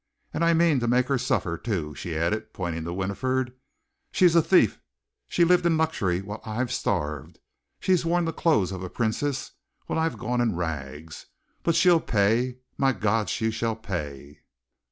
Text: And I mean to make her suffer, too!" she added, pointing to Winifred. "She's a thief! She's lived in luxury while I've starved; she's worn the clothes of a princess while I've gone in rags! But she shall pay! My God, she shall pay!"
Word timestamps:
And 0.33 0.43
I 0.43 0.55
mean 0.55 0.79
to 0.79 0.87
make 0.87 1.09
her 1.09 1.19
suffer, 1.19 1.59
too!" 1.59 1.93
she 1.93 2.17
added, 2.17 2.53
pointing 2.53 2.85
to 2.85 2.93
Winifred. 2.93 3.53
"She's 4.11 4.33
a 4.35 4.41
thief! 4.41 4.81
She's 5.27 5.45
lived 5.45 5.63
in 5.63 5.77
luxury 5.77 6.23
while 6.23 6.41
I've 6.43 6.71
starved; 6.71 7.37
she's 7.79 8.03
worn 8.03 8.25
the 8.25 8.33
clothes 8.33 8.71
of 8.71 8.81
a 8.81 8.89
princess 8.89 9.51
while 9.85 9.99
I've 9.99 10.17
gone 10.17 10.41
in 10.41 10.55
rags! 10.55 11.27
But 11.61 11.75
she 11.75 11.87
shall 11.89 11.99
pay! 11.99 12.57
My 12.79 12.93
God, 12.93 13.29
she 13.29 13.51
shall 13.51 13.75
pay!" 13.75 14.39